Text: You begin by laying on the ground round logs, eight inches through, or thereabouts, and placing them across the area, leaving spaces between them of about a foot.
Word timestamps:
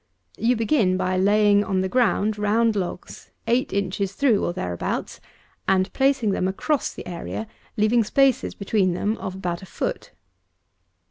You 0.39 0.55
begin 0.55 0.97
by 0.97 1.15
laying 1.15 1.63
on 1.63 1.81
the 1.81 1.87
ground 1.87 2.39
round 2.39 2.75
logs, 2.75 3.29
eight 3.45 3.71
inches 3.71 4.13
through, 4.13 4.43
or 4.43 4.51
thereabouts, 4.51 5.19
and 5.67 5.93
placing 5.93 6.31
them 6.31 6.47
across 6.47 6.91
the 6.91 7.05
area, 7.05 7.45
leaving 7.77 8.03
spaces 8.03 8.55
between 8.55 8.93
them 8.95 9.15
of 9.19 9.35
about 9.35 9.61
a 9.61 9.67
foot. 9.67 10.11